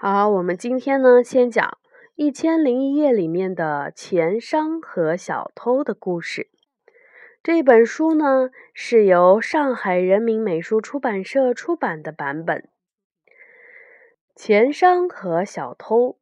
[0.00, 1.66] 好，我们今天呢，先讲
[2.14, 6.48] 《一千零一夜》里面的钱商和小偷的故事。
[7.42, 12.68] 这本书呢，是由上海人民美术出版社出版的版本。
[14.36, 16.16] 钱商和小偷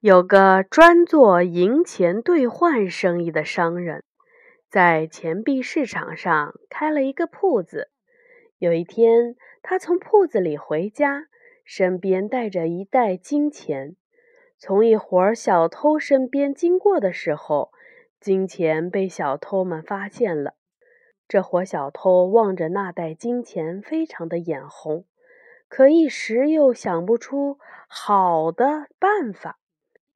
[0.00, 4.02] 有个专做银钱兑换生意的商人，
[4.68, 7.88] 在钱币市场上开了一个铺子。
[8.58, 11.26] 有一天，他从铺子里回家，
[11.64, 13.96] 身边带着一袋金钱。
[14.58, 17.72] 从一伙小偷身边经过的时候，
[18.20, 20.54] 金钱被小偷们发现了。
[21.26, 25.04] 这伙小偷望着那袋金钱，非常的眼红，
[25.68, 29.58] 可一时又想不出好的办法。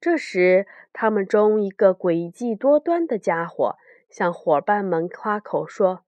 [0.01, 3.77] 这时，他们中一个诡计多端的家伙
[4.09, 6.01] 向伙伴们夸口说：“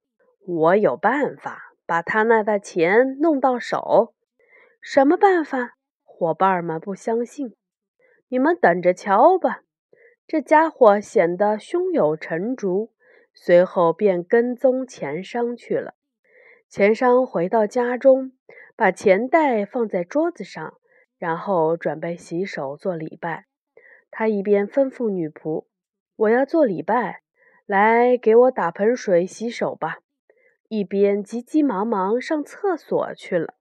[0.46, 4.12] 我有办法。”把他那袋钱弄到手，
[4.82, 5.78] 什么办法？
[6.04, 7.56] 伙伴们不相信，
[8.28, 9.62] 你们等着瞧吧。
[10.26, 12.92] 这家伙显得胸有成竹，
[13.32, 15.94] 随后便跟踪钱商去了。
[16.68, 18.32] 钱商回到家中，
[18.76, 20.74] 把钱袋放在桌子上，
[21.16, 23.46] 然后准备洗手做礼拜。
[24.10, 25.64] 他一边吩咐女仆
[26.16, 27.22] ：“我要做礼拜，
[27.64, 30.00] 来给我打盆水洗手吧。”
[30.68, 33.54] 一边急急忙忙上厕所去了。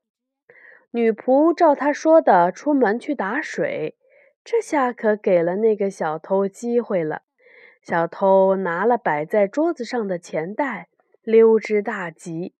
[0.91, 3.97] 女仆照他说的出门去打水，
[4.43, 7.23] 这下可给了那个小偷机会了。
[7.81, 10.89] 小偷拿了摆在桌子上的钱袋，
[11.21, 12.53] 溜之大吉。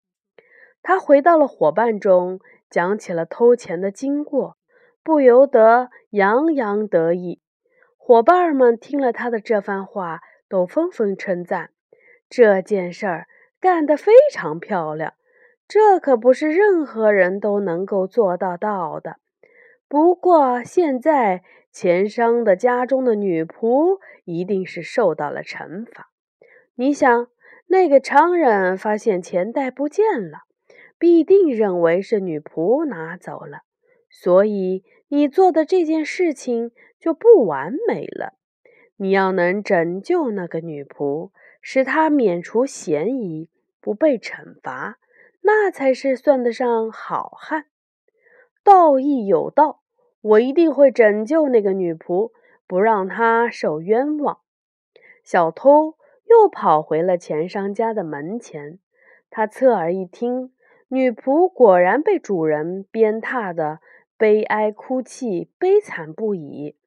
[0.81, 4.57] 他回到了伙伴中，讲起了偷钱的经过，
[5.03, 7.41] 不由得洋洋得意。
[7.97, 11.71] 伙伴们听了他的这番话，都纷纷称赞
[12.29, 13.27] 这件事儿。
[13.59, 15.13] 干得非常漂亮，
[15.67, 19.17] 这可不是任何人都能够做得到的。
[19.87, 26.09] 不过现在钱商的家中的女仆一定是受到了惩罚。
[26.75, 27.27] 你想，
[27.67, 30.39] 那个商人发现钱袋不见了，
[30.99, 33.61] 必定认为是女仆拿走了，
[34.09, 38.33] 所以你做的这件事情就不完美了。
[38.97, 41.31] 你要能拯救那个女仆。
[41.69, 43.49] 使他免除嫌疑，
[43.81, 44.99] 不被惩罚，
[45.41, 47.65] 那才是算得上好汉。
[48.63, 49.81] 道义有道，
[50.21, 52.31] 我一定会拯救那个女仆，
[52.65, 54.39] 不让她受冤枉。
[55.25, 58.79] 小偷又跑回了钱商家的门前，
[59.29, 60.53] 他侧耳一听，
[60.87, 63.81] 女仆果然被主人鞭挞的
[64.17, 66.77] 悲哀哭泣，悲惨不已。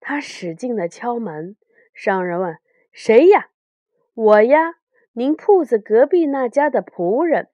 [0.00, 1.54] 他使劲的敲门，
[1.92, 2.56] 商人问
[2.90, 3.48] ：“谁呀？”
[4.14, 4.74] 我呀，
[5.14, 7.48] 您铺子隔壁那家的仆人。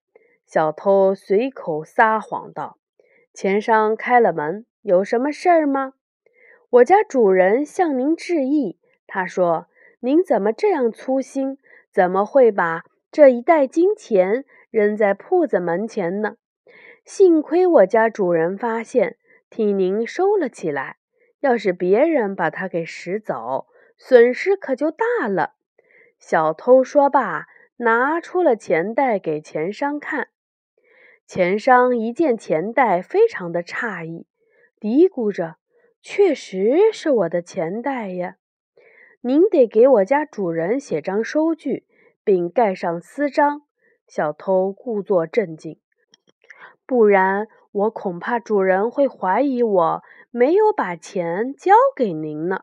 [0.44, 2.78] 小偷随口撒谎道
[3.32, 5.92] ：“钱商开了门，有什么事儿吗？”
[6.70, 8.76] 我家主人向您致意。
[9.06, 9.68] 他说
[10.00, 11.58] ：“您怎么这样粗心？
[11.92, 12.82] 怎么会把
[13.12, 16.38] 这一袋金钱扔在铺子门前呢？
[17.04, 19.16] 幸亏我家主人发现，
[19.48, 20.96] 替您收了起来。
[21.38, 25.52] 要是别人把它给拾走，损失可就大了。”
[26.18, 27.46] 小偷说罢，
[27.76, 30.28] 拿出了钱袋给钱商看。
[31.26, 34.26] 钱商一见钱袋，非常的诧异，
[34.80, 35.56] 嘀咕着
[36.02, 38.36] ：“确实是我的钱袋呀！
[39.20, 41.86] 您得给我家主人写张收据，
[42.24, 43.62] 并盖上私章。”
[44.08, 45.78] 小偷故作镇静
[46.86, 52.62] ：“不然，我恐怕主人会怀疑我没有把钱交给您呢。”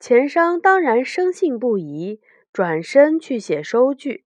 [0.00, 2.20] 钱商当然深信不疑。
[2.52, 4.24] 转身去写收据，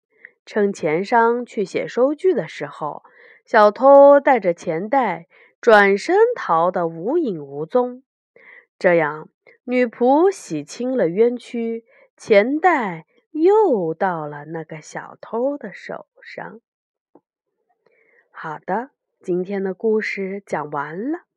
[0.44, 3.02] 趁钱商去写收据的时候，
[3.44, 5.28] 小偷带着钱袋
[5.60, 8.02] 转身逃得无影无踪。
[8.78, 9.28] 这样，
[9.64, 11.84] 女仆洗清了冤屈，
[12.16, 16.60] 钱袋又到了那个小偷的手上。
[18.30, 18.90] 好的，
[19.20, 21.27] 今天的故事讲完了。